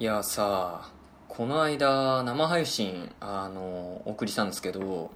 [0.00, 0.88] いやさ
[1.28, 5.10] この間生配信あのお送りしたんですけど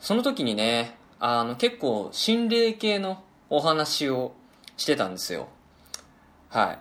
[0.00, 4.34] その時にねあの結構心霊系のお話を
[4.76, 5.48] してたんですよ。
[6.50, 6.74] は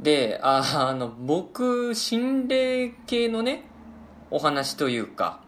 [0.00, 0.02] い。
[0.02, 3.64] であの僕心霊系のね
[4.30, 5.42] お話というか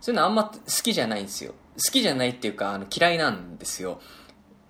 [0.00, 1.54] そういうのあんま好きじゃないんですよ。
[1.74, 4.00] 好きじゃないっていうかあの嫌いなんですよ。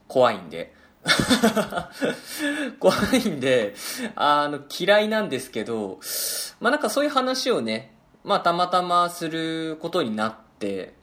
[0.08, 0.72] 怖いんで。
[2.80, 3.74] 怖いんで、
[4.16, 6.00] あの、嫌いなんですけど、
[6.60, 10.94] まあなんかそういう話をね、まあたまたますることになって、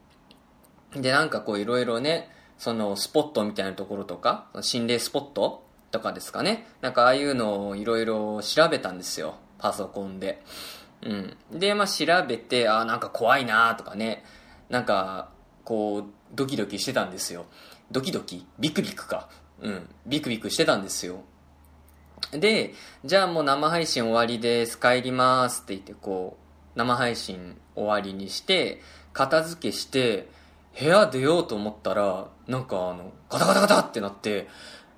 [0.94, 6.68] でなんかこういろいろね、そのスポットみたいなところとか、心霊スポットとかですかね。
[6.82, 9.36] なんかああいうのをいろいろ調べたんですよ。
[9.60, 10.44] パソコンで。
[11.04, 11.38] うん。
[11.52, 14.24] で、まあ調べて、あなんか怖いなとかね。
[14.70, 15.30] なんか、
[15.64, 17.46] こう、ドキドキしてたんですよ。
[17.92, 18.46] ドキドキ？
[18.58, 19.30] ビクビクか。
[19.62, 21.24] うん、ビクビクしてたんですよ。
[22.32, 26.38] で、じゃあもう生配信終わりです、帰りますって言って、こ
[26.76, 28.82] う、生配信終わりにして、
[29.14, 30.30] 片付けして、
[30.80, 34.48] 部屋出ようと思ったら、なんかあの、ガタガタガタってなって、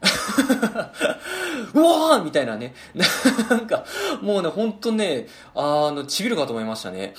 [1.73, 2.73] うわーみたいなね。
[3.50, 3.86] なんか、
[4.22, 7.14] もうね、ほんとね、あの、ちびるかと思いましたね。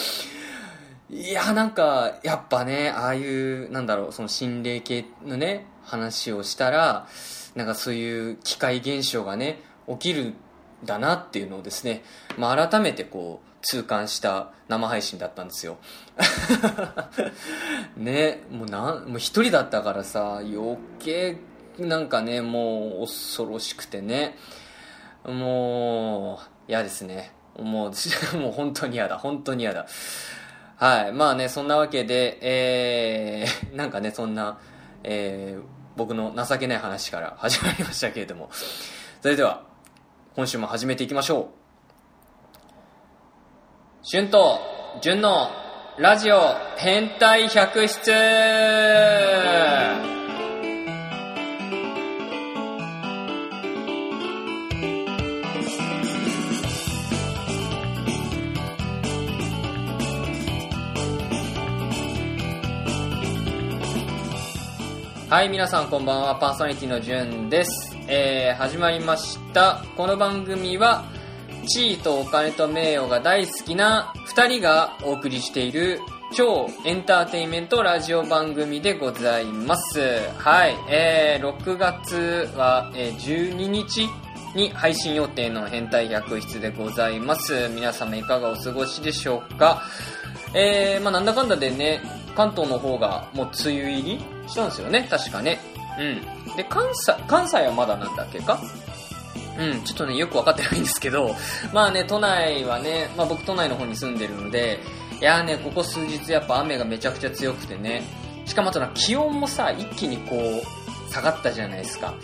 [1.10, 7.06] いや、なんか、やっぱね、ああいう、なんだろう、その心霊系のね、話をしたら、
[7.54, 10.34] なんかそういう機械現象がね、起きるん
[10.84, 12.02] だなっていうのをですね、
[12.36, 15.78] まあ、改めてこう、痛感した生配信だったんですよ。
[17.96, 21.36] ね、もうな、もう一人だったからさ、余計、
[21.78, 24.36] なんかね、もう恐ろしくてね、
[25.24, 27.32] もう、嫌ですね。
[27.58, 27.92] もう、
[28.36, 29.86] もう本当に嫌だ、本当に嫌だ。
[30.76, 31.12] はい。
[31.12, 34.58] まあね、そんなわけで、えー、なんかね、そんな、
[35.04, 35.62] えー、
[35.96, 38.50] 僕の情けない話から始まりましたけれども。
[39.20, 39.62] それでは、
[40.34, 41.62] 今週も始めていきましょう。
[44.10, 44.60] 春と
[45.00, 45.50] 純の
[45.98, 46.40] ラジオ
[46.76, 48.12] 変態百出
[65.32, 67.96] はい、皆さんこんばんは、パーソナリティのじゅんです。
[68.06, 69.82] えー、始まりました。
[69.96, 71.06] この番組は、
[71.66, 76.00] 地位とお金と名誉が大好きな2人がお送りしている
[76.34, 80.00] 超エンターテインメントラジオ番組でございます。
[80.36, 84.10] はい、えー、6月は、え、12日
[84.54, 87.70] に配信予定の変態百室でございます。
[87.70, 89.80] 皆様いかがお過ごしでしょうか
[90.52, 92.02] えー、まあなんだかんだでね、
[92.36, 95.60] 関東の方がもう梅雨入りしたんですよね、確かね。
[95.98, 96.56] うん。
[96.56, 98.60] で、関西、関西はまだなんだっけか？
[99.58, 101.36] うん、ちょっとね、よくわかってないんですけど、
[101.72, 104.80] まあね、都内はね、まあ僕都内の方に住んでるので、
[105.20, 108.02] いやーね、ここ数日やっぱ雨がめちゃくちゃ強くてね、
[108.46, 112.14] しかもあとな、気温もさ、一気にこう、下がったじゃないですか。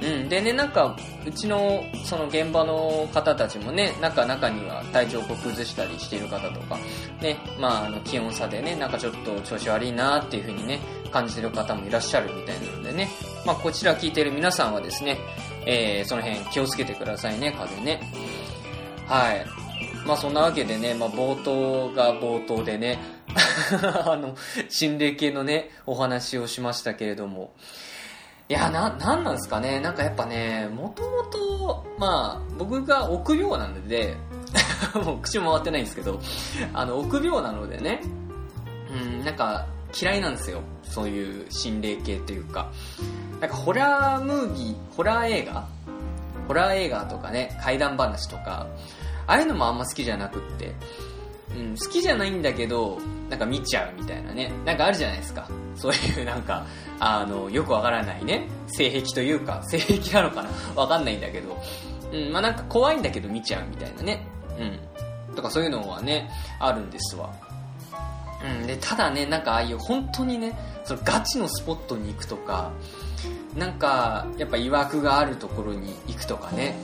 [0.00, 6.78] うん、でね、なんか、うちの、その現場の方たちもね、なんか中には体調を崩したりしている方とか、
[7.20, 10.80] ね、まあ、あの、気温差でね、なんかちょっと調子悪いなっていう風にね、
[11.12, 13.08] 感じてる方もいらっしゃるみたいなのでね、
[13.46, 15.18] まあ、こちら聞いてる皆さんはですね、
[15.64, 18.00] えー、その辺気をつけてくださいね、風ね。
[19.06, 19.46] はい。
[20.06, 22.98] まあ、そんなわけでね、まあ、冒頭が冒頭でね、
[24.04, 24.36] あの、
[24.68, 27.54] 心霊系のね、お話をしましたけれども、
[28.54, 29.80] や、な、なんなんですかね？
[29.80, 34.16] なんかやっぱね、もともと、まあ、僕が臆病なので、
[34.94, 36.20] もう口も回ってないんですけど、
[36.72, 38.00] あの、臆病なのでね、
[38.90, 39.66] うん、なんか
[40.00, 40.60] 嫌いなんですよ。
[40.82, 42.70] そういう心霊系というか。
[43.40, 45.66] なんかホラームービー、ホラー映画？
[46.46, 48.66] ホラー映画とかね、怪談話とか、
[49.26, 50.74] ああいうのもあんま好きじゃなくって、
[51.56, 52.98] うん、好きじゃないんだけど、
[53.30, 54.52] なんか見ちゃうみたいなね。
[54.64, 55.48] なんかあるじゃないですか。
[55.76, 56.66] そういうなんか、
[57.00, 61.60] あの、よくわからないね、性癖というか、性癖なのかなわかんないんだけど、
[62.12, 64.26] うん、まあなんか怖いんだけど見ちゃうみたいなね。
[64.58, 65.34] うん。
[65.34, 66.30] とかそういうのはね、
[66.60, 67.30] あるんですわ。
[68.60, 72.70] うん、で、ただね、なんかああいう本当にね、そのガチのスポットに行くとか、
[73.56, 76.76] なんか、やっぱ曰くがあるところに行くとかね、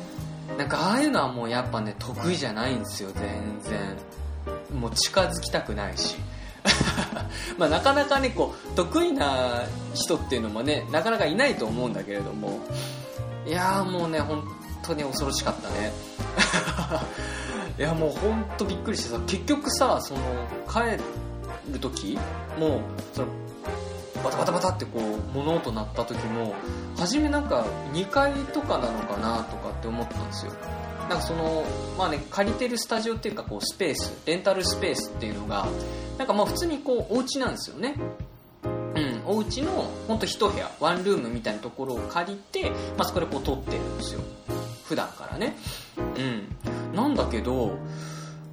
[0.56, 3.79] なんかああいうのはもうやっぱね、得意じゃないんですよ、全然。
[4.80, 6.16] もう近づきたくないし。
[7.56, 9.62] まあなかなかね、こう、得意な
[9.94, 12.60] 人っていうのもね、なかなかいないと思うんだけれども、
[13.46, 14.42] いやーもうね、本
[14.82, 15.92] 当に恐ろしかったね。
[17.78, 20.20] いやもう本当びっくりしてさ、結局さ、その、
[20.68, 21.02] 帰
[21.72, 22.18] る時
[22.58, 22.80] もう、
[23.14, 23.28] その、
[24.22, 26.54] バタバタバタってこう物音鳴った時も
[26.98, 30.52] 初めなんか2階とかなのかなとかって思ったんですよ
[31.10, 31.64] なんかその、
[31.98, 35.66] まあね、借りてるスタジオっていうかこうスペースレンタルスペースっていうのが
[36.18, 37.96] なんかまあ普通にこうお家なんですよね。
[38.62, 39.22] うん。
[39.26, 44.20] お家のほんと一部屋ワンルームみたいなところを借りて、まあ、そこでこう撮ってるんですよ。
[44.84, 45.56] 普段からね。
[45.98, 46.00] う
[46.92, 46.94] ん。
[46.94, 47.76] なんだけど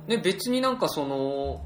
[0.07, 1.61] ね別になんかその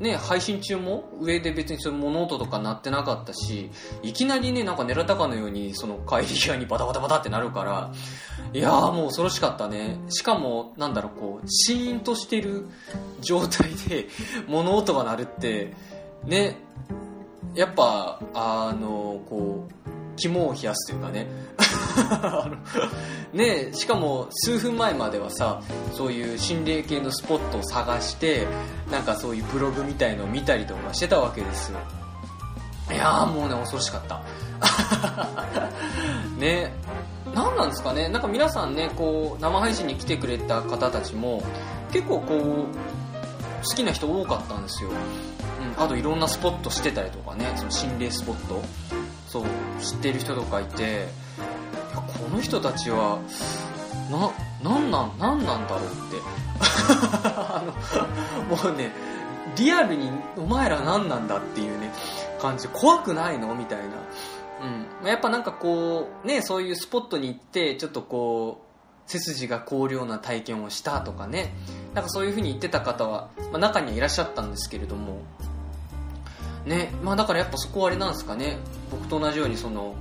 [0.00, 3.70] ね、配信中も上で別にそういう物音とか鳴ってなかったし、
[4.02, 7.92] いきなりね、なんか狙ったかのように、その帰り際にバタバタバタってなるから、
[8.52, 9.98] いやーもう恐ろしかったね。
[10.08, 12.66] しかも、なんだろう、こう、シーンとしてる
[13.20, 14.08] 状態で
[14.48, 15.72] 物音が鳴るって、
[16.24, 16.58] ね、
[17.54, 21.26] やっぱ、あの、こう、肝を冷やすというかね。
[23.32, 25.60] ねしかも数分前まではさ
[25.92, 28.46] そういう心霊系のスポットを探して
[28.90, 31.78] なんかそういうブログみたいのを見たりとかしてたわけですよ。
[32.92, 34.20] いやーもうね恐ろしかった。
[36.38, 36.72] ね。
[37.34, 38.08] 何なんですかね。
[38.08, 41.42] なんか皆さんねこう生配信に来てくれた方たちも
[41.90, 42.40] 結構こう
[43.64, 48.62] 好きな人多かったんですよ、うん、あといろんなスポットしてたりとかねその心霊スポット。
[49.34, 49.44] そう
[49.80, 53.18] 知ってる人とかいていやこの人たちは
[54.08, 56.22] ななんなんなんなんだろうって。
[57.24, 57.64] あ
[58.48, 58.92] のもうね
[59.56, 61.90] リアルにお前ら何なんだっていうね
[62.40, 62.68] 感じ。
[62.68, 63.56] 怖くないの？
[63.56, 63.84] みたいな。
[65.02, 71.56] うん、やっぱなんかこうねそういうスポットに行ってちょっとこう背筋が凍るような体験をしたとかね。
[71.92, 75.22] なんかそういう風に言ってた方は、まあ、中にはいらっしゃったんですけれども。
[76.66, 78.58] ねまあだからやっぱそこはあれなんですかね。
[78.90, 79.94] 僕と同じようにその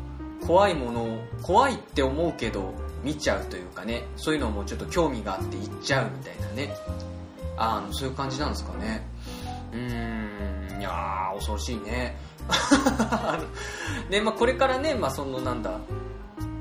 [0.45, 2.73] 怖いものを怖いって思うけど
[3.03, 4.03] 見ちゃうというかね。
[4.17, 6.75] そういうのもちょっと興味があって行っちゃうみたいなね。
[7.57, 9.05] あのそういう感じなんですかね。
[9.71, 12.17] うーんいやー恐ろしいね。
[14.09, 15.79] ねまあ、これからね、まあ、そのなんだ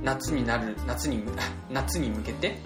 [0.03, 1.25] 夏になる夏に
[1.71, 2.61] 夏に向けて？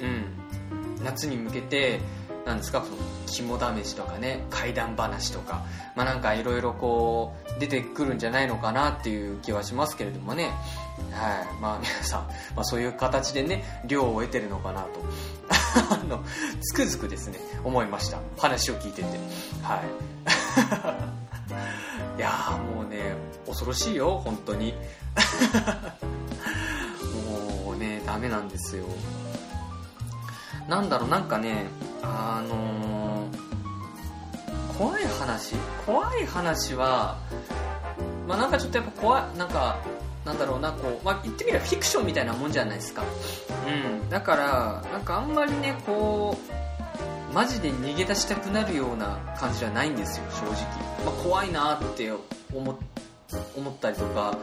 [0.00, 1.04] うん。
[1.04, 2.00] 夏に向けて
[2.46, 2.84] なんですか
[3.26, 5.62] 肝試しとかね怪談話とか
[5.96, 10.50] まあなんかいろいろこう出てくるんじゃないのかなっていう気はしますけれどもね。
[11.10, 11.46] はい。
[11.60, 12.20] まあ皆さん、
[12.54, 14.88] まあ、そういう形でね量を得てるのかなと。
[15.90, 16.22] あの
[16.60, 18.18] つくづくですね思いました。
[18.38, 19.18] 話を聞いてて。
[19.62, 19.80] はい。
[22.18, 22.30] いや
[22.76, 23.14] もうね
[23.46, 24.74] 恐ろしいよ本当に。
[27.64, 28.84] もうねダメなんですよ。
[30.68, 31.66] なんだろうなんかね
[32.02, 33.03] あのー、
[34.78, 35.54] 怖い話？
[35.86, 37.16] 怖い話は、
[38.26, 39.78] まあ、なんかちょっとやっぱ怖いなんか
[40.24, 43.04] なんだろうなこう、まあ、言ってみればフィクションみたいなもんじゃないですか。
[43.66, 44.08] うん。
[44.08, 46.36] だからなんかあんまりねこ
[47.30, 50.54] うマジで逃げ出したくなるような感じじゃないんですよ正直、
[51.04, 52.12] まあ、怖いなって
[52.52, 52.78] 思
[53.56, 54.38] 思ったりとか。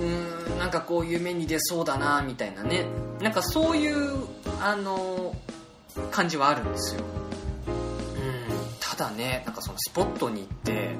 [0.00, 2.84] うーんなんかこう夢に出そうだなみたいなね。
[3.20, 4.26] なんかそういう
[4.62, 5.34] あの
[6.10, 7.02] 感じはあるんですよ。
[9.00, 10.94] だね、なんかそのスポットに行って、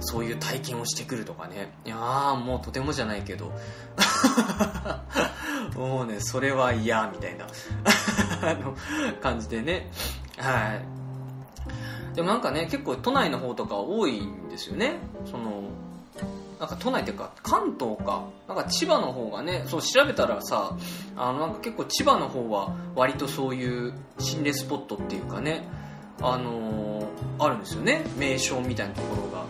[0.00, 1.72] そういう体験をしてくるとかね。
[1.84, 3.52] いやーもうとてもじゃないけど。
[5.76, 7.46] もうね、それは嫌、みたいな
[8.42, 8.74] あの
[9.20, 9.90] 感じでね。
[10.38, 10.84] はい。
[12.16, 14.98] でもなんかね、結構都内の方とか多いんですよね。
[15.30, 15.62] その、
[16.58, 20.76] なんか都内っていうか関東かなんか千葉の方がねそう調べたらさ
[21.16, 25.66] あのなんか結構千葉の方は割とそういう心霊スポットっていうかね
[26.22, 28.04] あのー、あるんですよね。
[28.16, 29.44] 名称みたいなところが。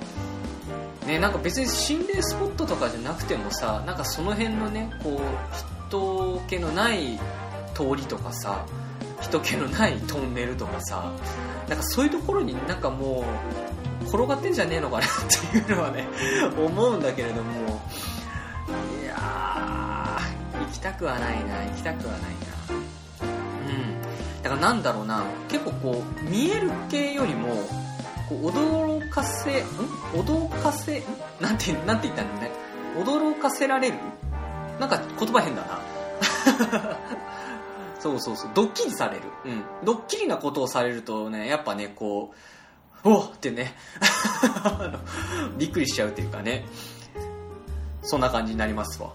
[1.07, 5.21] ねなんか別に心霊スポットとかじゃなくてもさなんかその辺のねこう
[5.91, 7.19] 人気のない
[7.75, 8.65] 通りとかさ
[9.21, 11.13] 人気のないトンネルとかさ
[11.69, 13.25] なんかそういうところになんかも
[14.03, 15.09] う転がってんじゃねえのかなっ
[15.51, 16.07] ていうのはね
[16.57, 17.81] 思うんだけれども。
[19.03, 22.33] いやー行きたくはないな行きたくはないな。
[24.43, 27.55] だからなんだろうな結構こう見える系よりも
[28.29, 29.65] こう驚かせん？
[30.13, 31.03] 驚かせん
[31.41, 32.51] なんてなんて言ったんだろうね。
[33.33, 33.99] 驚かせられる？
[34.81, 35.79] なんか言葉変だな。
[38.01, 38.51] そうそうそう。
[38.53, 39.23] ドッキリされる。
[39.45, 39.65] うん。
[39.85, 42.35] ドッキリなことをされるとね、やっぱね、こ
[43.05, 43.77] う、おってね。
[45.57, 46.67] びっくりしちゃうっていうかね。
[48.03, 49.13] そんな感じになりますわ。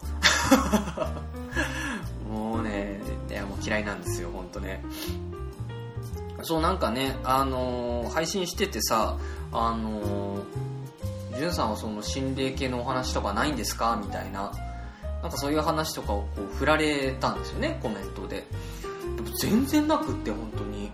[3.63, 4.83] 嫌いなんですよ本当ね。
[6.43, 9.17] そうなんかねあのー、配信しててさ
[9.51, 13.99] あのー、じゅんさんはその心霊系のお話とかないんですか？
[14.03, 14.51] みたいな。
[15.23, 18.45] なんかそういう話とかをこう振られたんですよねコメントで。
[19.15, 20.91] でも全然なくって本当に。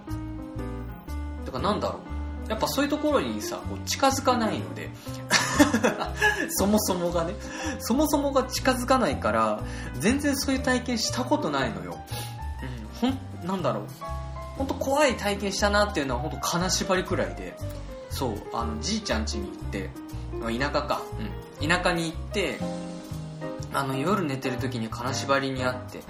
[1.45, 1.99] だからなんだろ
[2.47, 2.49] う。
[2.49, 4.89] やっぱそういうところにさこう近づかないので。
[6.49, 7.35] そもそもがね。
[7.79, 9.61] そもそもが近づかないから
[9.99, 11.97] 全然そういう体験したことないのよ、
[13.03, 13.83] ほんなんだろう。
[14.57, 17.57] 本当怖い体験したなっていうのは本当金縛りくらいで。
[18.09, 19.89] そうあのじいちゃん家に行って
[20.59, 21.01] 田舎か、
[21.59, 22.59] うん、田舎に行って
[23.73, 26.03] あの夜寝てる時に金縛りにあって、うん、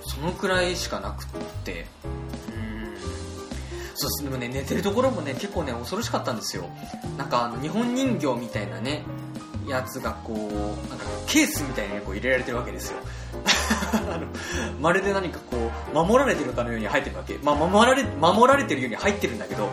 [0.00, 1.26] そのくらいしかなくっ
[1.64, 1.86] て。
[3.98, 6.64] そうでもね寝てるところもね結構ね恐ろしかったんですよ。
[7.16, 9.02] なんかあの日本人形みたいなね
[9.66, 10.36] やつがこう
[10.90, 12.98] なんかケースみたいにこう入れられてるわけですよ。
[14.80, 19.70] まるで何かこう守られてるかのように入ってるわけ、まあ、守られ守られてるように入ってるんだけど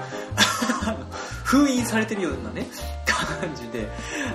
[1.43, 2.67] 封印されてるようなね
[3.41, 3.88] 感じで。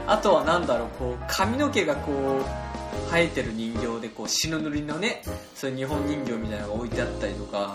[0.07, 5.23] あとは何だろうこう髪の毛がこう生えてる人形でこう白塗りのね
[5.55, 7.75] そういう日本人形みたいなのが置いてあったりとか。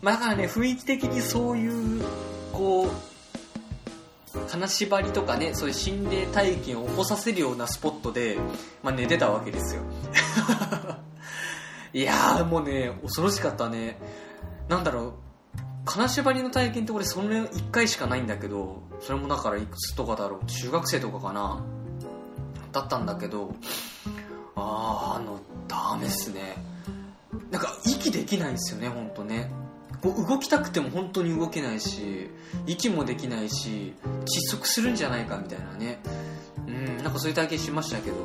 [0.00, 2.02] まあだからね雰囲気的にそういう
[2.52, 2.88] こう
[4.48, 8.38] 金縛りとかねそういう心霊体験を起こさせるようなスポットで、
[8.82, 9.82] まあ、寝てたわけですよ。
[11.92, 13.98] いやーもうね恐ろしかったね。
[14.68, 15.12] なんだろう
[15.84, 21.64] 金縛りの体験って俺その1回しかないんだけどそれもだからいくつとかだろう中学生とかかな
[22.72, 23.54] だったんだけど
[24.54, 26.56] あああのダメっすね。
[27.50, 29.50] なんか息できないんすよねほんとね。
[30.02, 32.30] こう動きたくても本当に動けないし
[32.66, 33.94] 息もできないし
[34.26, 36.00] 窒息するんじゃないかみたいなね。
[37.08, 38.16] なんかそういう体験しましたけど。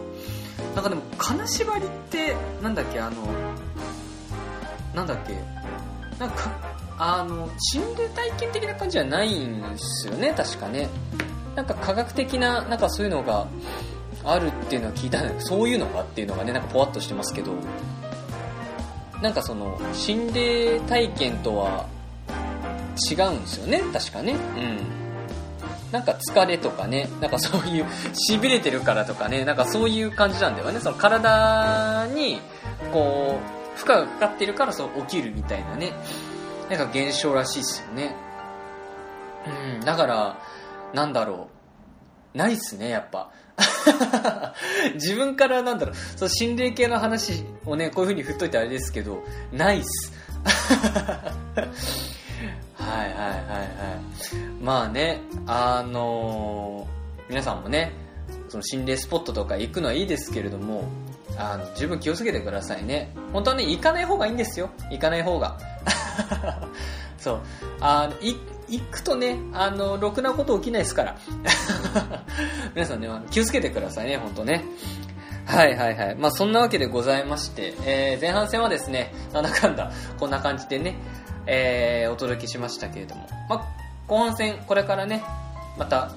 [0.75, 3.15] なんかでも金縛りってなんだっけあの
[4.93, 5.33] なんだっけ。
[6.19, 6.51] なんか
[6.97, 10.89] あの心霊体験的な感じじゃないんですよね確かね。
[11.55, 13.47] なんか科学的ななんかそういうのが
[14.25, 17.53] あるっていうのは聞いたんだけどそういうのがっていうのがねなんかぽわっとしてますけど。
[19.21, 21.85] なんかその心霊体験とは
[23.09, 24.33] 違うんですよね確かね。
[24.33, 25.02] うん。
[25.93, 27.85] なんか疲れとかねなんかそういう
[28.17, 30.79] しびれてるからとかねなんかそういう感じなんだよね。
[30.79, 32.41] その体に
[32.91, 33.39] こ
[33.75, 35.93] う負荷がかかってるからそう起きるみたいなね。
[36.67, 38.15] なんか現象らしいっすよね。
[39.77, 40.37] うんだから
[40.93, 41.47] なんだろ
[42.33, 42.37] う。
[42.37, 43.29] ないっすねやっぱ。
[44.95, 50.11] 自分からなんだろう、その心霊系の話をね、こういう風に振っといてあれですけど、ないっす。
[52.83, 54.63] はいはいはいはい。
[54.63, 57.93] まあね、あのー、皆さんもね、
[58.49, 60.83] その心霊スポットとか行くのはいいですけれども、
[61.37, 63.15] あの、十分気をつけてくださいね。
[63.31, 64.69] 本当はね、行かない方がいいんですよ。
[64.91, 65.57] 行かない方が。
[67.17, 67.41] そう。
[67.79, 71.17] あの、行くとね、あの、ろくなこと起きないですから。
[72.75, 74.63] 皆さんね、気をつけてくださいね、ほんとね。
[75.45, 76.15] はいはいはい。
[76.15, 80.95] まあそんなわけでございまして、えー、前半戦はですね、なんだかんだ、こんな感じでね、
[81.45, 83.67] えー、お届けしましたけれども、まあ
[84.07, 85.23] 後半戦、これからね、
[85.77, 86.11] また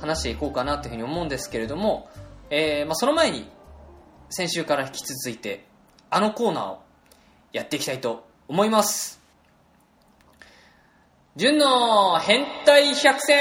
[0.00, 2.08] 話していこうかなというふうに思うんですけれども、
[2.50, 3.48] えー、まあその前に、
[4.30, 5.64] 先週から引き続いて、
[6.10, 6.78] あのコーナーを
[7.52, 9.18] やっていきたいと思います。
[11.36, 13.38] 純の変態百選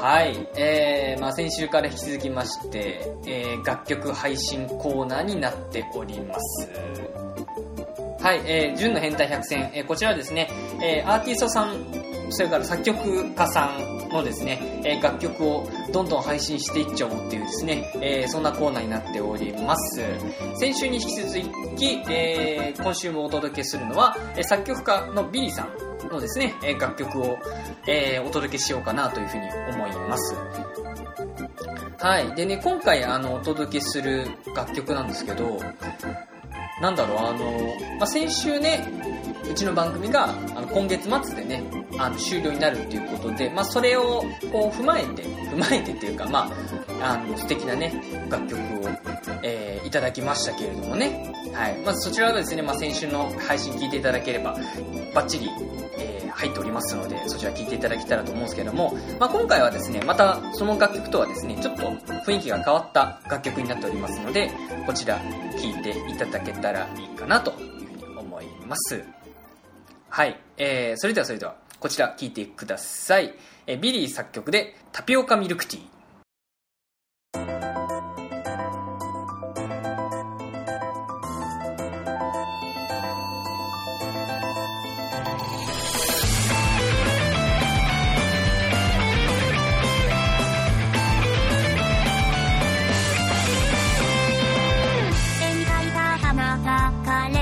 [0.00, 6.68] はい、えー、まあ先週から引き続きまして、えー、楽曲配信コーナーになっております。
[8.22, 10.48] はい、えー、純の変態百選、えー、こちらはですね、
[10.82, 11.86] えー、アーティストさん、
[12.28, 20.02] それから作曲家さんのですね、えー、楽曲をどんどん配信していっちゃおうっていうですね、えー、そんなコーナーになっております。
[20.56, 27.38] 先週に引き続き、えー、今週もお届けするのは、え作曲家のビリーさんのですね、え楽曲を、
[27.86, 30.36] えーお届けしようかなというふうに思います。
[31.98, 32.34] はい。
[32.34, 35.58] でね、今回あの、お届けする楽曲なんですけど、
[36.80, 38.86] なんだろう、あの、まあ、先週ね、
[39.50, 41.62] うちの番組があの今月末でね、
[41.98, 46.50] あの終了になるっていうことで、まあ、それをこう踏まえて、踏まえてっていうか、ま
[47.00, 47.92] あ、の素敵なね、
[48.28, 48.88] 楽曲を、
[49.42, 51.32] えー、いただきましたけれどもね。
[51.52, 51.78] はい。
[51.84, 54.56] まずそちらはですね、まあ、先週の配信聞いていただければ、
[55.14, 55.48] バッチリ、
[55.98, 61.82] えー、入っておりますので、そちら聞いていただけたらと思うんですけども、まあ、今回はですね、またその楽曲とはですね、ちょっと
[62.26, 64.50] 雰囲気が変わった楽曲になっておりますので、
[64.86, 65.18] こちら
[65.58, 69.02] 聞いていただけたらいいかなというふうに思います。
[70.08, 70.38] はい。
[70.56, 73.34] えー、それではそれでは、こちら聞いてください。
[73.66, 75.99] えー、ビリー作曲でタピオカミルクティー。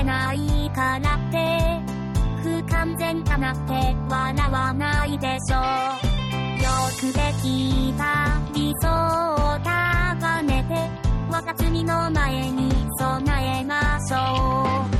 [0.03, 1.69] ないかなって。
[2.41, 3.73] 不完全かなって
[4.09, 8.87] 笑わないでしょよくできた理想
[9.33, 10.73] を束ねて
[11.31, 14.98] 若罪の前に備えましょう。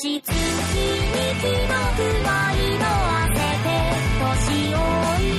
[0.00, 0.36] し月に
[1.40, 1.74] 記録
[2.22, 3.66] は色あせて
[4.20, 4.78] 年老
[5.18, 5.37] い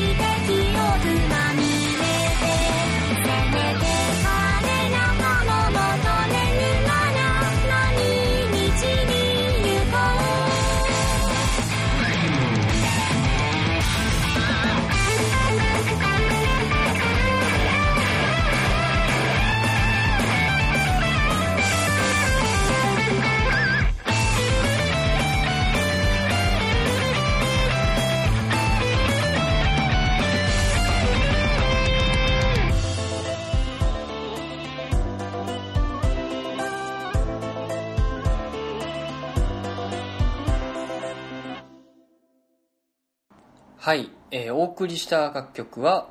[43.90, 46.10] はい、えーお送りした楽曲は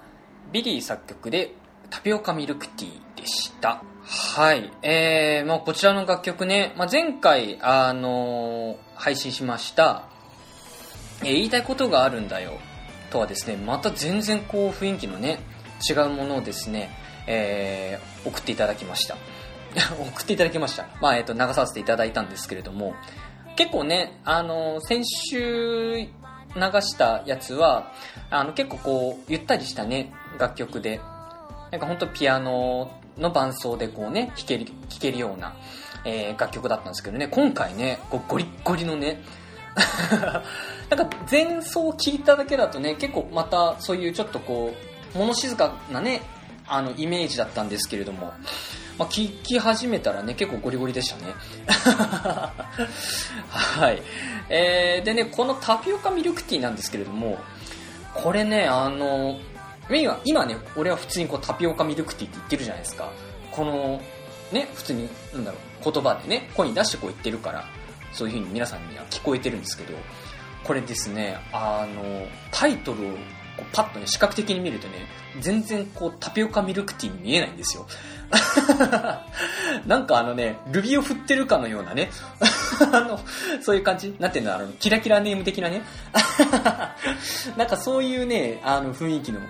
[0.51, 1.55] ビリー作曲で
[1.91, 3.85] タピオカミルクティーでした。
[4.05, 10.09] はいえーまあ、こちらの楽曲ね、まあ、前回、あのー配信しました、
[11.21, 12.59] えー言いたいことがあるんだよ
[13.13, 15.39] とはですねまた全然こう雰囲気のね
[15.89, 16.91] 違うものをですね、
[17.29, 19.17] えー送っていただきました。
[20.05, 20.89] 送っていただきました。
[21.01, 22.97] まあえっ、と流させていただいたんですけれども
[23.55, 26.09] 結構ね、あの先週
[26.55, 27.93] 流したやつは、
[28.31, 31.01] あの、結構こう、ゆったりしたね、楽曲で、
[31.71, 35.55] なんかほんとピアノの伴奏でこうね、弾ける、弾けるような、
[36.05, 39.23] えー楽曲だったんですけどね、今回ね、こうゴリッゴリのね、
[40.91, 44.75] なんか前奏聞いただけだとね、結構またそういうちょっとこ
[45.15, 46.23] う、物静かなね、
[46.67, 48.33] あの、イメージだったんですけれども、
[48.99, 51.35] まあ、聞き始めたらね、結構ゴリゴリでしたね。
[53.49, 54.03] はい。
[54.49, 57.39] えー、でね、このタピオカミルクティーなんですけれども、
[58.13, 59.39] これね、あの、
[59.89, 63.09] 今、今ね、俺は普通にこうタピオカミルクティーって言ってるじゃないですか。
[63.53, 64.01] この、
[64.51, 67.65] ね、普通に、なんだろう、言葉でね、声に出してこう言ってるから、
[68.13, 69.97] そういう風に皆さんには聞こえてるんですけど、
[70.65, 73.11] これですね、あの、タイトルを
[73.59, 74.95] こうパッとね、視覚的に見るとね、
[75.41, 77.87] 全然こうタピオカミルクティーに見えないんですよ。
[79.87, 82.11] なんかあのね、ルビを振ってるかのようなね、
[82.93, 83.21] あの、
[83.61, 85.83] そういう感じなんていうんだろう、キラキラネーム的なね。
[87.57, 89.41] なんかそういうね、あの雰囲気の、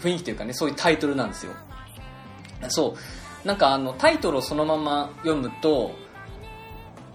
[0.00, 1.52] 雰囲気というかね、そういうタイトルなんですよ。
[2.68, 2.94] そ
[3.44, 3.46] う。
[3.46, 5.92] なんかあの、タイトルをそのまま読むと、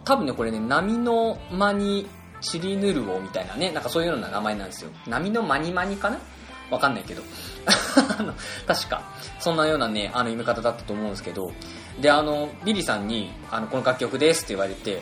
[0.04, 2.08] 多分ね、これね、波の間に
[2.46, 4.92] チリヌルオみたいなね、なんかそういうような名前なんですよ。
[5.08, 6.20] 波のマニマニかな？
[6.70, 7.22] わかんないけど。
[8.20, 8.34] あの
[8.68, 9.02] 確か、
[9.40, 11.52] そんなようなね、あの読み方だったと思うんですけど、
[12.00, 15.02] で、あの、ビリーさんに、あの、この楽曲ですって言われて、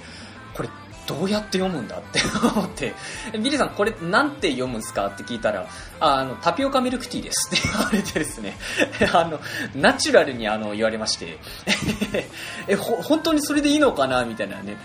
[0.53, 0.69] これ、
[1.06, 2.21] どうやって読むんだって
[2.56, 2.93] 思って、
[3.34, 5.67] ビリーさんこれなんて読むんですかって聞いたら、
[5.99, 8.58] あの、タピオカミルクティーですって 言われてですね、
[9.13, 9.39] あの、
[9.75, 11.38] ナチュラルにあの、言われまして、
[12.67, 14.23] え、ほ、本当にそれでいいのかな？
[14.23, 14.77] みたいなね。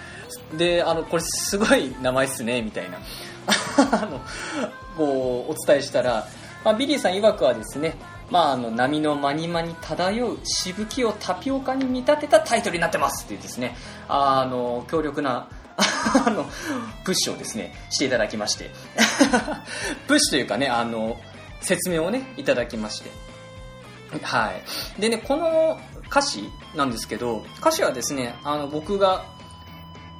[0.57, 2.99] で、あの、これすごい名前っすね、みたいな。
[3.93, 4.21] あの、
[4.97, 6.27] こう、お伝えしたら、
[6.64, 7.97] まあ、ビリーさん曰くはですね、
[8.31, 13.75] まあ、あの波の間に間に漂うしぶきをタピオカに見立てたタイトルになってますっていうですね
[14.07, 16.45] あの強力な あの
[17.05, 18.71] プッシュをですねしていただきまして。
[20.09, 21.17] プッシュというかねあの
[21.61, 23.11] 説明をねいただきまして。
[24.23, 24.51] は
[24.99, 25.01] い。
[25.01, 25.79] でねこの
[26.11, 29.25] 歌詞なんですけど歌詞はですねあの僕が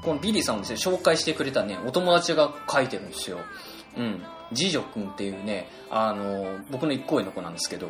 [0.03, 3.39] このビリーさんをですね紹介してくれたねお友達が書いてるんですよ
[3.97, 7.89] うんジジョ君っていうね、あの、僕の一個上の子なんですけど、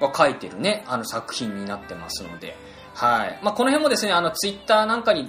[0.00, 2.56] が書いてるね、あの作品になってますので、
[2.94, 3.38] はい。
[3.42, 5.28] まあ、この辺もですね、あの、ツイッターなんかに、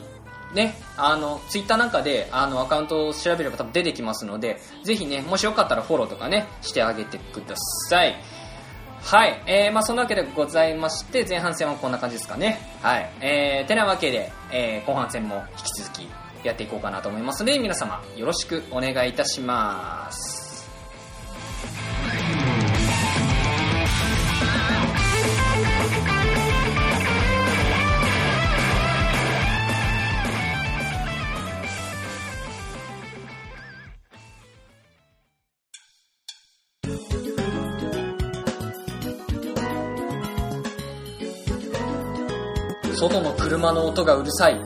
[0.53, 7.55] ね、あの、ツイッターなんかで、あの、アカウントを調べれば多分出てきますので、ぜひね、もしよかったらフォローとかね、してあげてくだ
[7.89, 8.15] さい。
[9.03, 9.43] はい。
[9.47, 12.59] えー、まあそんなわけでございまして、前半戦はこんな感じですかね。
[12.81, 13.09] はい。
[13.21, 16.07] えー、てなわけで、えー、後半戦も引き続き
[16.43, 20.41] やっていこうかなと思いますので、皆様よろしくお願いいたします。
[43.01, 44.62] 外の車の音がうるさい。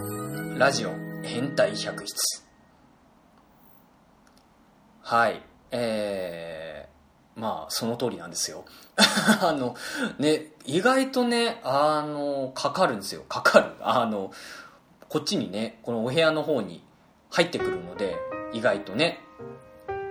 [0.58, 2.46] ラジオ変態百室。
[5.02, 5.42] はい。
[5.72, 8.66] えー、まあ、その通りなんですよ。
[9.42, 9.76] あの、
[10.20, 13.24] ね、意外とね、あの、かかるんですよ。
[13.28, 13.74] かかる。
[13.82, 14.32] あの、
[15.10, 16.84] こっちにね、このお部屋の方に
[17.30, 18.18] 入ってくるので、
[18.54, 19.20] 意外とね。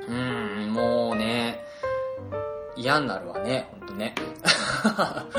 [0.09, 1.65] うん、もうね、
[2.77, 4.15] 嫌になるわね、ほんとね。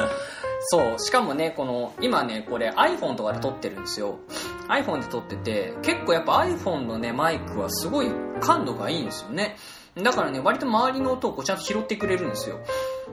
[0.67, 4.19] そう、しかもね、この、今ね、これ iPhone とかで撮ってるんですよ。
[4.67, 9.57] iPhone で撮ってて、結構やっぱ iPhone のね、マイクはすごい感度がいいんですよね。
[9.95, 12.59] だからね、割と周りの音をこうちゃんと拾ってくれるんですよ。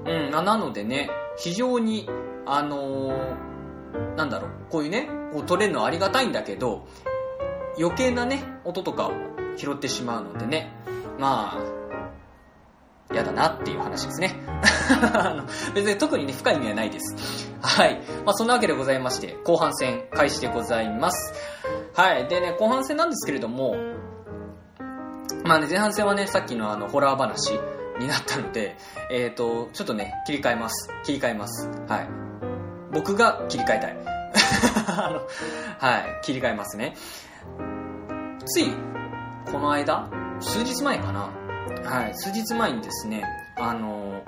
[0.07, 2.09] うん、なのでね、非常に、
[2.47, 3.53] あのー
[4.17, 6.87] なんだろう、こういうね、こう撮れるのはありがたいんだけど、
[7.79, 9.13] 余計なね、音とかを
[9.57, 10.73] 拾ってしまうのでね、
[11.19, 11.82] まあ、
[13.13, 14.35] 嫌だなっていう話ですね。
[15.75, 17.53] 別に特にね、深い意味はないです。
[17.61, 18.01] はい。
[18.25, 21.35] まあ、そんなわけでございまして、後半戦開始でございます。
[21.95, 22.29] はい。
[22.29, 23.77] でね、後半戦なんですけれども、
[25.45, 27.53] まあね、前半戦はね、さっきのあの、ホラー話
[27.99, 28.77] になったので、
[29.11, 30.91] えっ、と、ちょっとね、切り替えます。
[31.05, 31.69] 切り替えます。
[31.89, 32.09] はい。
[32.93, 33.97] 僕が切り替えたい。
[34.89, 35.21] あの、
[35.79, 36.95] はい、切り替えますね。
[38.45, 38.73] つい、
[39.51, 40.09] この間、
[40.41, 41.42] 数日前かな。
[41.85, 43.25] はい、数日前にですね、
[43.57, 44.23] あの、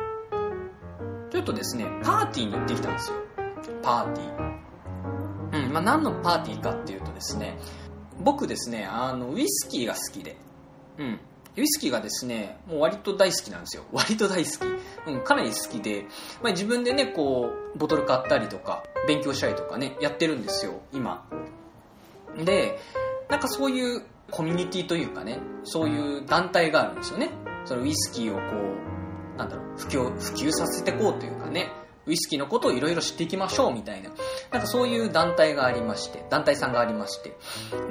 [1.31, 3.17] ちょっとですね、パーティーに行ってきたんですよ。
[3.83, 5.67] パーティー。
[5.67, 7.59] うん、まあ何のパーティーかっていうとですね、
[8.21, 10.37] 僕ですね、あの、ウイスキーが好きで、
[10.99, 11.21] うん。
[11.57, 13.85] ウイスキーがですね、もう割と大好きなんですよ。
[13.93, 15.11] 割と大好き。
[15.11, 16.07] うん、かなり好きで、
[16.43, 21.27] まあ、自分でね、こう、ボトル買ったりとか、勉強したりとかね、やってるんですよ、今。
[22.45, 22.79] で、
[23.29, 24.03] なんかそういう
[24.35, 27.31] コミュニティというかね、そういう団体があるんですよね。
[27.65, 28.43] そのウイスキーをこ
[29.37, 31.71] う、なんだろう、普及、普及させていこうというかね、
[32.07, 34.11] ウイスキーのことをいろいろ知っていきましょうみたいな、
[34.51, 37.37] なんかそういう団体がありまして、団体さんがありまして。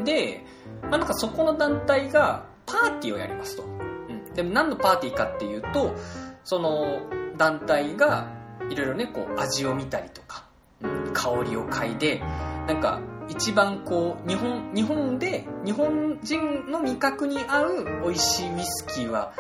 [0.03, 0.43] で、
[0.81, 3.63] まあなんかそこの団体がパーティーをやりますと。
[3.63, 3.67] う
[4.11, 4.33] ん。
[4.33, 5.95] でも何のパーティーかっていうと、
[6.43, 7.03] その
[7.37, 8.27] 団体が
[8.69, 10.43] いろいろね、こう味を見たりとか、
[10.81, 12.19] うん、香りを嗅いで、
[12.67, 19.33] なんか一番こう、日本、日本で、日本人の味覚に合う美味しいウイスキーは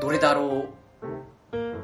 [0.00, 0.80] どれだろう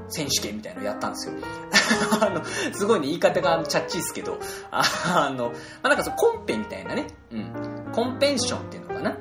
[0.09, 1.35] 選手権みたいなのやったんですよ。
[2.20, 4.38] あの、すごいね、言い方がチャッチーですけど、
[4.70, 5.52] あの、ま
[5.85, 9.16] あ、なんかそのコンペみたいなね、うん、コンペンションっていうのかな、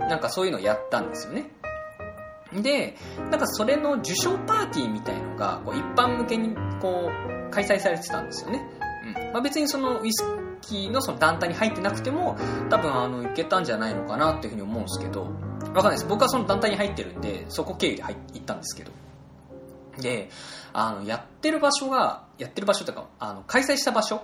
[0.00, 1.50] うん、なんかそういうのをやったんですよね。
[2.52, 2.96] で、
[3.30, 8.62] なんかそれの受賞パーティーみたいのが、こう一般向けにこう、開催されてたんですよね。
[9.04, 9.32] うん。
[9.32, 10.47] まあ、別にそのウイスキー
[10.90, 12.36] のその団体に入ってなくても、
[12.70, 16.06] 多分あの、いけたんじゃないのかなっていうふうに思うんですけど、わかんないです。
[16.06, 18.92] 僕はその団体に入ってるんで、そこ経由で入ったんですけど。
[20.00, 20.30] で、
[20.72, 24.22] あの、やってる場所が、やってる場所というか、あの、開催した場所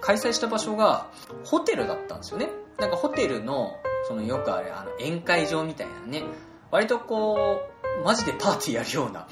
[0.00, 1.06] 開催した場所が、
[1.44, 2.48] ホテルだったんですよね。
[2.78, 3.76] なんかホテルの、
[4.08, 6.24] そのよくあれ、あの、宴会場みたいなね、
[6.70, 9.26] 割とこう、マジでパーティーやるような、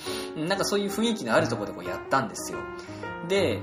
[0.49, 2.59] なんかそういう雰囲気のあるとこでこうやったんですよ。
[3.29, 3.61] で、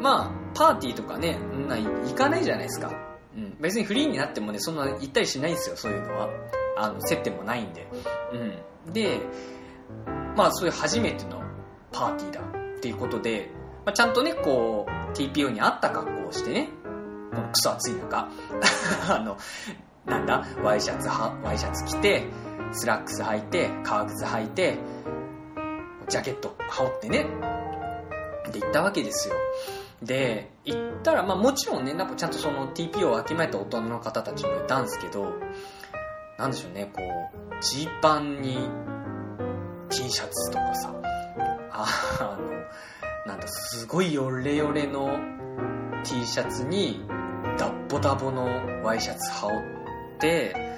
[0.00, 1.38] まあ、パーティーとかね、
[1.68, 2.92] な行かないじゃないですか。
[3.36, 3.56] うん。
[3.60, 6.28] 別にフリーになってもね、そんな行ったりしないんですよ、そういうのは。
[6.76, 7.86] あの、接点もないんで。
[8.32, 8.92] うん。
[8.92, 9.20] で、
[10.36, 11.42] まあそういう初めての
[11.92, 13.50] パーティーだっていうことで、
[13.84, 16.68] まあ、ちゃんとね、こう、TPO に合った格好をしてね、
[17.30, 18.28] このクソ暑い中、
[19.08, 19.36] あの、
[20.06, 22.24] なんだ、ワイシャツは、ワイシャツ着て、
[22.72, 24.78] スラックス履いて、革靴履いて、
[26.08, 27.26] ジャケット羽織ってね、
[28.52, 29.34] で行ったわけですよ。
[30.04, 35.32] で、行ったら、まあもちろんね、なんかちゃんとその TP をわきまえた大人の方たちもいたんですけど、
[36.38, 38.58] なんでしょうね、こう、ジーパンに
[39.90, 40.94] T シャツとかさ、
[41.72, 41.86] あ
[42.20, 45.18] あの、なんだ、すごいヨレヨレの
[46.04, 47.04] T シャツに、
[47.58, 50.74] ダッボダボのワイシャツ羽織って、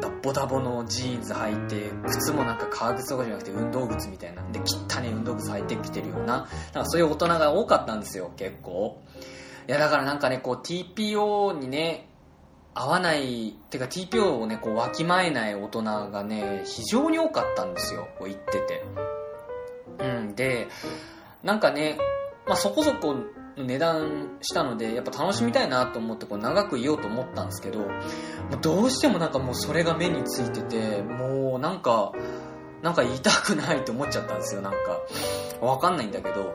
[0.00, 9.02] ダボダボのジーンズ履いて、靴もなんか革靴とかじゃなくて運動靴みたいなんで、汚ね運動靴履いてきてるような、なんかそういう大人が多かったんですよ、結構。
[9.68, 12.08] いや、だからなんかね、こう TPO にね、
[12.74, 18.84] 合わない、てか TPO をね、こうわきまえない大人がね、非常に多かったんですよ、こう言ってて。
[19.98, 20.68] うん、で、
[21.42, 21.98] なんかね、
[22.46, 23.14] まあ、そこそこ
[23.56, 27.86] 値段したので、やっぱ楽しみたいなと思ってこう長くいようと思ったんですけど、
[28.60, 32.12] どうしてもなんかもうそれが目についてて、もうなんか、
[32.82, 34.78] なんか言いたくないって思っちゃったんですよ、なんか。
[35.60, 36.54] わかんないんだけど、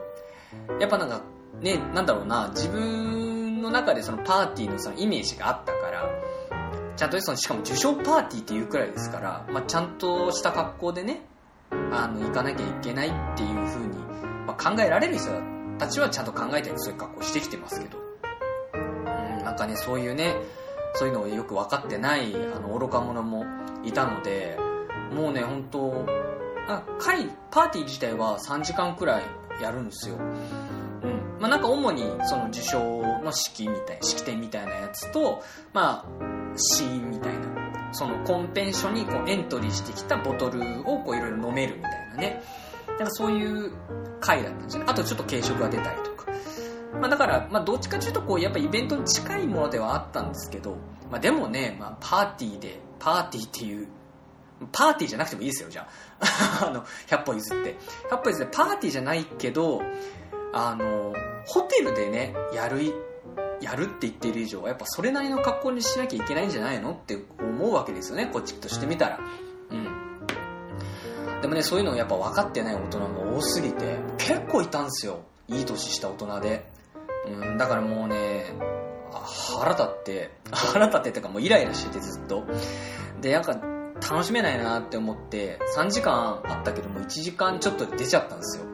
[0.80, 1.22] やっぱなんか、
[1.62, 6.10] ね、なんだろうな、自分の中でそのパーティーのそのイメージがあったから、
[6.96, 11.26] ちゃんとその、しかも受賞パーティーっていうくらいですから、まあ、ちゃんとした格好でね、
[11.92, 13.98] あの、行かなきゃいけないっていう風に、
[14.48, 17.98] まあ、考えられる人たたちはちゃんと考えてそういう格好してきてますけど、
[18.74, 20.36] うん、なんかね、そういうね、
[20.96, 23.46] そういうのをよく分かってない、あの、愚か者も
[23.84, 24.58] いたので、
[25.14, 26.06] もうね、本当
[26.68, 29.24] あ会、パーティー自体は3時間くらい
[29.62, 30.16] やるんですよ。
[30.16, 31.40] うん。
[31.40, 32.80] まあなんか主にその受賞
[33.24, 42.44] の式みたい、式典みたいなやつと、まあ、シーンみたいな、そのコンペンションにこうエントリーしてきたボトルをこういろいろ飲めるみたいなね。
[42.98, 43.72] なんかそういう
[44.20, 44.86] 会だったんですよね。
[44.90, 46.28] あとちょっと軽食が出たりとか。
[47.00, 50.78] まあだから、まあどっちかというとこう、やっぱイベントに近いものではあったんですけど、
[51.12, 53.88] まあでもね、まあパーティーで、パーティーっていう、
[54.72, 55.88] パーティーじゃなくてもいいですよ、じゃ
[56.20, 56.66] あ。
[56.68, 57.78] あの、100歩譲って。
[58.10, 59.82] 100歩譲ってパーティーじゃないけど、
[60.54, 61.14] あの、
[61.46, 62.94] ホテルでね、やる、
[63.62, 69.20] やるって言っている以上は、やっぱそれなりの格好にしなきゃいけないんじゃないのって思うわけですよね、こっちとしてみたら。
[69.70, 70.05] うん。
[71.46, 75.20] でもね、そういうのやっぱ分かってない大人も多すぎて、結構いたんですよ。
[75.48, 76.66] いい年した大人で。
[77.28, 78.46] うん、だからもうね、
[79.60, 82.46] 腹立って、 腹立ってってかもうイライラしててずっと。
[83.22, 83.62] で、なんか
[84.10, 88.66] 楽しめないなって思って、3時間あったけども1時間ちょっとで出ちゃったんですよ。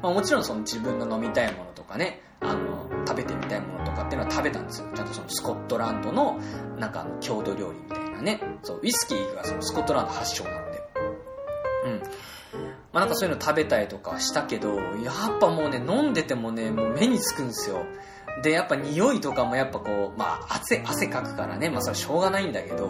[0.00, 4.86] まあもちろんその自分の飲みたいものとかね、あの、食べてみたいものとかっていうのは食べたんですよ。
[4.94, 6.38] ちゃんとそのスコットランドの、
[6.78, 8.40] なんかあの、郷土料理みたいなね。
[8.62, 10.61] そう、ウイスキーがそのスコットランド発祥なの。
[11.84, 12.02] うん。
[12.92, 17.84] まあなんかそういうの食べたりとかしたけど、やっぱもうね、飲んでてもね、もう目につくんですよ。
[18.42, 22.88] で、やっぱ匂いとかもやっぱこう、まあ汗、汗かくからね、まあそれはしょうがないんだけど、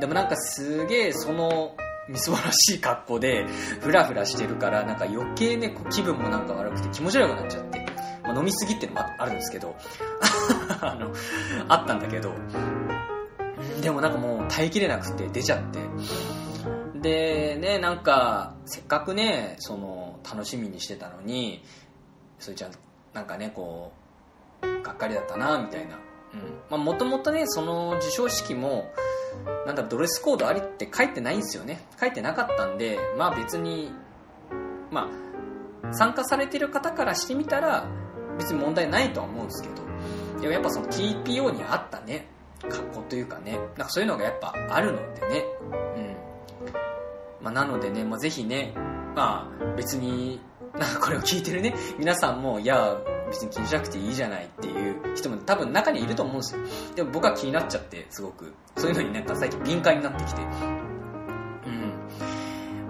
[0.00, 1.76] でもなんかすげえその、
[2.08, 3.46] みすぼらしい格好で、
[3.80, 7.86] ふらふらしてるから、なんか余計ね、こう気分もなんか悪くて気持ち悪くなっちゃって、
[8.22, 9.74] まあ飲みすぎってのもああるんですけど、
[10.80, 11.12] あの、
[11.68, 12.32] あったんだけど、
[13.80, 15.78] でもなんかもう耐えきれなくて出ちゃって、
[17.04, 21.62] で、ね、なんか、せっかくね、その、楽しみにしてたのに、
[22.38, 22.70] それじゃ
[23.12, 23.92] なんかね、こ
[24.62, 25.96] う、がっかりだったな、みたいな。
[25.96, 26.00] うん。
[26.70, 28.90] まあ、もともとね、その授賞式も、
[29.66, 31.86] なんだ、ドレスコードありって書いてないんですよね。
[32.00, 33.92] 書いてなかったんで、まあ別に、
[34.90, 35.10] ま
[35.82, 37.86] あ、参加されてる方からしてみたら、
[38.38, 39.74] 別に問題ないとは思うんですけど、
[40.40, 42.28] でもやっぱその TPO に合ったね、
[42.62, 45.44] 格好というかね、なんかそういうのがやっぱあるのでね、
[45.96, 46.23] うん。
[47.44, 48.72] まあ、なのでね、まあ、ぜひね、
[49.14, 50.40] まあ、別に、
[50.72, 52.96] な これを聞いてるね、皆さんも、いや、
[53.28, 56.60] 別に気にしなくていいじゃないっていう人も多分中にいると思うんですよ。
[56.96, 58.54] でも僕は気になっちゃって、すごく。
[58.76, 60.42] そういうのになんか最近敏感になってきて。
[60.42, 60.48] うん。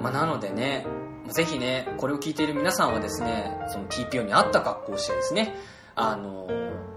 [0.00, 0.86] まあ、なのでね、
[1.28, 5.56] ぜひね、これを聞いている皆さんはですね、その TPO に合った格好をしてですね、
[5.96, 6.48] あの、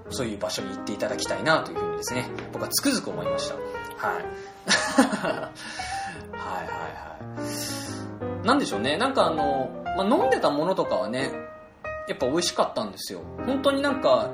[0.10, 3.56] そういう場所に行っていただきたいなというふうにですね、僕はつくづく思いました。
[3.56, 4.26] はい。
[6.38, 8.46] はいはいはい。
[8.48, 11.32] なんでしょうね、なんかあの、まあ、飲んでたものとかはね、
[12.08, 13.22] やっぱ美味しかったんですよ。
[13.46, 14.32] 本当になんか、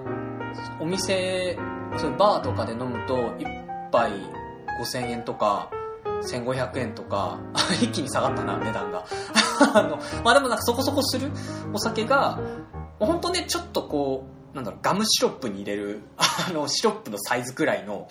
[0.80, 1.58] お店、
[1.98, 3.46] そういうバーとかで飲むと、一
[3.92, 4.12] 杯
[4.80, 5.70] 5000円とか、
[6.24, 7.40] 1500円とか、
[7.82, 9.06] 一気に下がったな、値段が。
[9.74, 11.32] あの、まあでもなんかそこそこする
[11.74, 12.40] お酒が、
[13.00, 18.08] 本当ね、ちょっとこう、なんだろう、ガムシロップに入れる、 あの、シロップのサイズくらいの、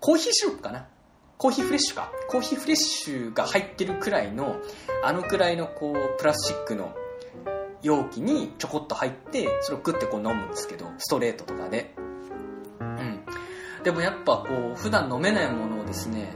[0.00, 0.86] コーヒーシロップかな
[1.38, 2.10] コーヒーフレッシュか。
[2.28, 4.56] コーヒーフレッシュが入ってるくらいの、
[5.04, 6.92] あのくらいのこう、プラスチックの
[7.80, 11.94] 容器にちょこっと入って、それをグッてこう飲むんですけど、ストレートとかで。
[12.80, 13.20] うん。
[13.84, 16.32] でもやっぱこう、普段飲めないものをですね、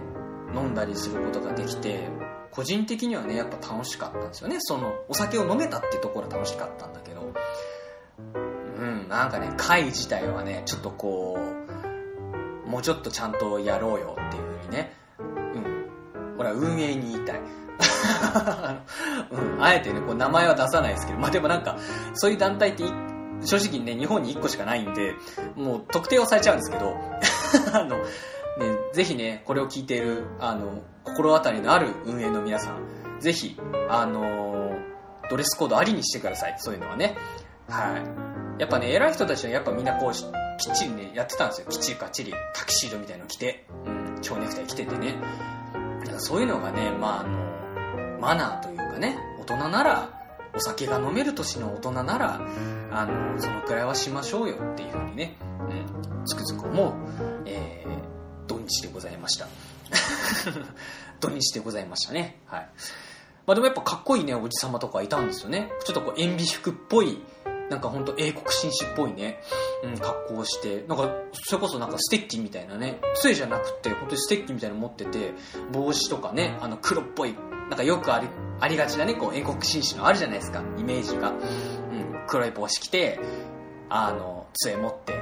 [0.54, 2.08] 飲んだりすることができて、
[2.52, 4.58] 個人的にはね、やっぱ楽しかったんですよね。
[4.60, 7.32] その、お酒を飲めたっていうところは楽しかったんだけど、
[8.78, 11.61] うん、なんかね、会自体はね、ちょっとこう、
[12.72, 15.22] もうちょっとちゃんとやろうよっていうふうにね、う
[15.58, 17.40] ん、これは運営に言いたい。
[19.30, 21.76] うん、あえてね、こう名前は出さないですけど、まあでもなんか、
[22.14, 22.84] そういう団体って
[23.44, 25.14] 正直ね、日本に1個しかないんで、
[25.54, 26.96] もう特定はされちゃうんですけど、
[27.78, 28.04] あの、ね、
[28.94, 34.72] ぜひね、これを聞いている、あの、心当たりのある運営の皆さん、ぜひ、あの、
[35.28, 36.54] ドレスコードありにしてください。
[36.56, 37.16] そういうのはね。
[37.68, 38.60] はい。
[38.60, 40.24] やっぱね、偉い人たちはやっぱみんなこうし、
[40.58, 41.66] きっちりね、やってたんですよ。
[41.68, 45.16] きっちりかっちり、タキシードみたいの着て、うん、蝶ネクタイ着ててね。
[46.00, 50.22] だからそういうのがね、まああの、マナーというかね、大人なら、
[50.54, 52.40] お酒が飲める年の大人なら、
[52.90, 56.92] あの、そのくらいはしましょうよっていうふうにね、うん、つくづく思う、
[57.46, 59.48] えー、土日でございました。
[61.20, 62.40] 土日でございましたね。
[62.46, 62.68] はい。
[63.46, 65.70] まあでもやっぱかっこいいね、おじさまとかいたんですよね。
[65.84, 67.22] ちょっとこう、塩ビ服っぽい、
[67.70, 69.40] なんかほんと英国紳士っぽいね、
[69.82, 75.32] うん、格好をして、なんか、それこそなんかステッキみたいなね、杖じゃなくて、本当にステッキみたいなの持ってて、
[75.72, 77.34] 帽子とかね、あの黒っぽい、
[77.68, 78.28] なんかよくあり、
[78.60, 81.30] ありがちなね、こう、英国紳士のあるじゃないですか、イメージが。
[81.30, 81.38] うん、
[82.26, 83.18] 黒い帽子着て、
[83.88, 85.14] あの、杖持って、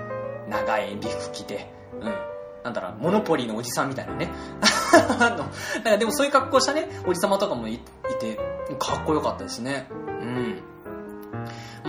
[0.48, 1.66] 長い塩ビ服着て、
[2.00, 2.14] うん、
[2.64, 4.30] なんだろう、モノポリーのおじさんみたいなね。
[5.20, 5.50] あの、なん
[5.84, 7.78] かでもそういう格好したね、おじさまとかもいい
[8.20, 8.36] て、
[8.78, 9.86] かっこよかったですね。
[9.90, 10.62] うん。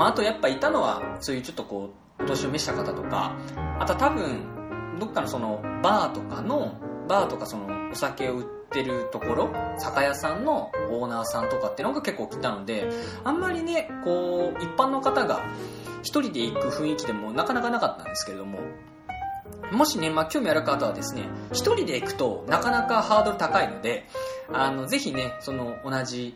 [0.01, 3.37] まあ、あとやっぱいたのは、そういうちょっとこう、お年を召した方とか、
[3.79, 6.73] あと多分、どっかのその、バーとかの、
[7.07, 12.89] バーとかその、お酒を売ってるところ、酒屋さんのオーナーさんとかっていうのが結構来たので、
[13.23, 15.43] あんまりね、こう、一般の方が
[16.01, 18.57] 一人で行く雰囲気でもなかなかなかったんですけれども、
[19.71, 24.07] もしね、まあ、興味ある方はですね、一人で行くとなかなかハードル高いので、
[24.51, 26.35] あの、ぜひね、その同じ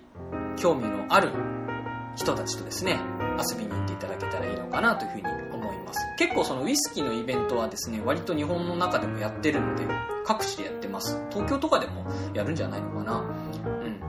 [0.56, 1.32] 興味のある
[2.16, 3.00] 人たちとですね、
[3.38, 6.00] 遊びに行っていただけたらいいのかなというふうに思います。
[6.18, 9.86] 結構そのウイスキーのイベントはですね、割と日本の中でもやってるので、
[10.26, 11.22] 各地でやってます。
[11.30, 13.20] 東京とかでもやるんじゃないのかな。
[13.20, 14.02] うん。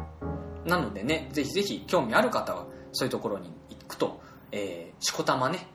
[0.64, 4.20] なのでね、ぜひぜひ興味ある方は、そういうところに行くと、
[4.52, 5.68] えー、しこたまね、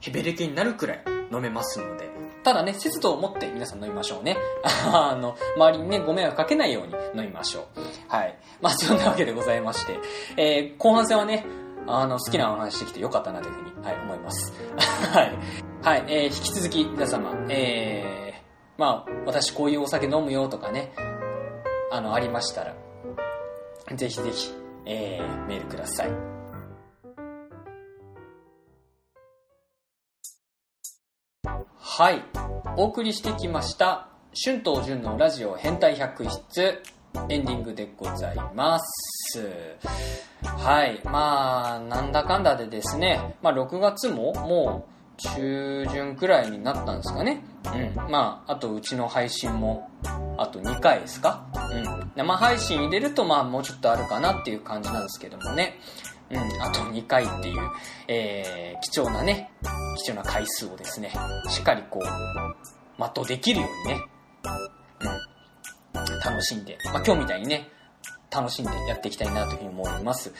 [0.00, 2.08] ヘベレケになるくらい飲めますので、
[2.44, 4.36] ただね、節度を持って皆さん飲みましょうね。
[4.64, 7.80] あの、周りにね、ご迷惑かけないように飲みましょう。
[8.08, 8.38] はい。
[8.62, 9.98] まあ、そんなわけでございまして、
[10.36, 11.44] えー、後半戦はね、
[11.90, 14.52] あの、好きなお話できてよかったなというふうに、はい、思います。
[14.76, 15.38] はい。
[15.82, 20.92] はい、えー、引き続き皆様、えー、まあ、私こういうお酒飲むよとかね、
[21.90, 22.74] あの、ありましたら、
[23.94, 24.52] ぜひぜひ、
[24.84, 26.10] えー、メールください。
[31.78, 32.22] はい。
[32.76, 34.08] お送りしてきました、
[34.44, 36.82] 春と純のラジオ変態百室、
[37.28, 39.76] エンディングでございます。
[40.42, 41.00] はい。
[41.04, 47.42] まあ、なんだかんだでですね、まあ、6月ももう中旬くらいになったんですかね。
[47.64, 48.10] うん。
[48.10, 49.90] まあ、あとうちの配信も、
[50.36, 52.12] あと2回ですかうん。
[52.14, 55.78] 生配信入れると、まあ、もうちょっとあるかなっていう感じなんですけどもね。
[56.30, 57.70] うん、あと2回っていう、
[58.06, 59.50] えー、貴重なね、
[59.96, 61.10] 貴重な回数をですね、
[61.48, 62.04] しっかりこう、
[62.98, 64.04] 全うできるようにね、
[66.24, 67.68] 楽しんで、まあ、今日みたいにね、
[68.30, 70.32] 楽しんでやっていきたいなというふうに思います。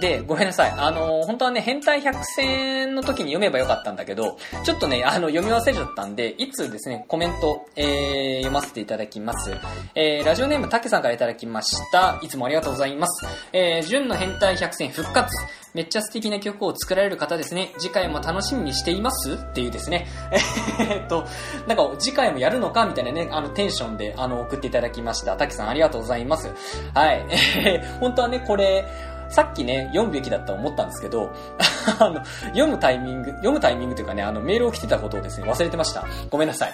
[0.00, 0.70] で、ごめんなさい。
[0.70, 9.56] あの本当はね、変態百選の時に読めばよかったんだけど、ちょっとね、あの、読み忘れちゃったんで、いつですね、コメント、えー、読ませていただきます。
[9.94, 12.20] えー、ラジオネームたけさんからいただきました。
[12.22, 13.26] いつもありがとうございます。
[13.52, 15.28] えー、純の変態百選復活。
[15.76, 17.70] めっちゃ素敵な曲を作られる方ですね。
[17.78, 19.34] 次回も楽しみにしています？
[19.34, 20.06] っていうですね。
[20.80, 21.26] えっと、
[21.66, 22.86] なんか次回もやるのか？
[22.86, 25.36] みたいなね、あのテンションであの送っていただきました。
[25.36, 26.50] たけさんありがとうございます。
[26.94, 27.26] はい。
[27.28, 28.86] え ー本当はね、これ、
[29.28, 31.30] さっきね、読むべきだったと思ったんですけど、
[31.98, 36.06] あの、読むタイミング、読むタイミングというかね、あの、メールを来てたことをですね、忘れてました。
[36.30, 36.72] ごめんなさい。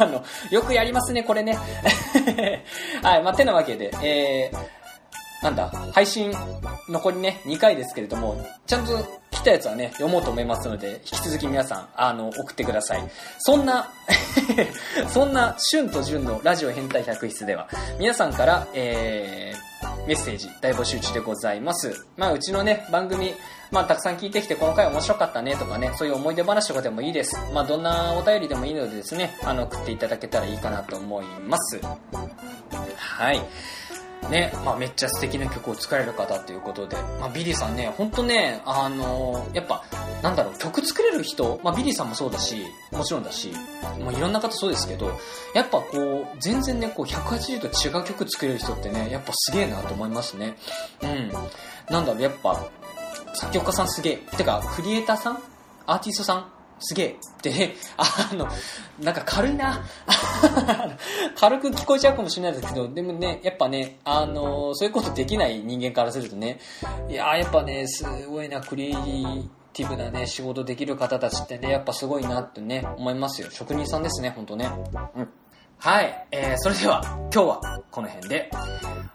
[0.00, 1.56] あの、よくやりますね、これね。
[3.02, 4.58] はい、まあ、てなわけで、えー、
[5.46, 6.32] なんだ、配信
[6.88, 8.98] 残りね、2回ですけれども、ちゃんと
[9.30, 13.10] 来たやつはね、読もうと思いますので、引き続き皆さん、あの、送ってください。
[13.38, 13.92] そんな、
[15.08, 17.68] そんな、春と純のラジオ変態百室では、
[18.00, 22.06] 皆さんから、えー、メッセージ大募集中でございます。
[22.16, 23.32] まあ、うちのね、番組、
[23.70, 27.36] まあ、たくさん聞いてきて、この回面白かったねとかね、そういう思い出話とかでもいいです。
[27.52, 31.80] まあ、どんなお便りでもいいのでですね、あの、送っていただけたらいいかなと思います。
[32.96, 33.40] はい。
[34.28, 39.84] ね、まあめっちゃ素敵な曲を作られる方ということで、まあビリーさんね、ほんとね、あのやっぱ、
[40.22, 43.52] なんだろう、曲作れる人、まあビリーさんもそうだし、もちろんだし、
[44.00, 45.10] もういろんな方そうですけど、
[45.54, 50.56] やっぱこう、全然ね、こう180度違う曲作れる人ってね、やっぱすげえなと思いますね。
[51.02, 51.32] うん。
[51.90, 52.66] なんだろう、やっぱ、
[53.34, 54.16] 作曲家さんすげえ。
[54.36, 55.38] てか、クリエイターさん？
[55.86, 56.55] アーティストさん？
[56.78, 58.48] すげえってね、 あの、
[59.00, 59.84] なんか軽いな。
[61.36, 66.58] 軽く聞こえちゃうかもしれないですけど、でもね、やっぱね、あの、そういうことできない人間からするとね、
[67.08, 73.50] いややっぱね、すごいな、クリエイティブなね、仕事できる方たちってね、やっぱすごいなってね、思いますよ。
[73.50, 74.70] 職人さんですね、ほんとね。
[75.16, 75.28] うん。
[75.78, 77.02] はい、えー、それでは、
[77.32, 78.50] 今日はこの辺で、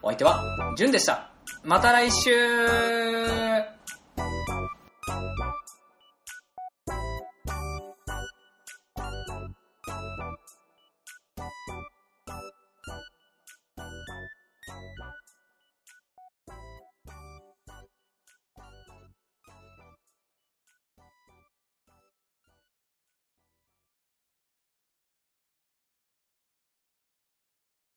[0.02, 0.42] お相手は、
[0.78, 1.30] じゅんでした。
[1.64, 2.32] また来週